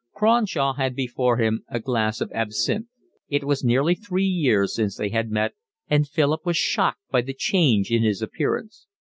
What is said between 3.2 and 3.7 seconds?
It was